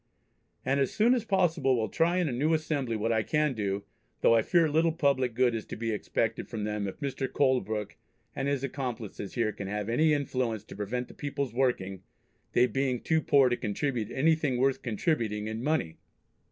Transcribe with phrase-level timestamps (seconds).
[0.65, 3.83] And as soon as possible will try in a new Assembly what I can do,
[4.21, 7.31] though I fear little public good is to be expected from them if Mr.
[7.31, 7.97] Colebrooke
[8.35, 12.01] and his accomplices here can have any influence to prevent the peoples working,
[12.53, 15.97] they being too poor to contribute anything worth contributing in money."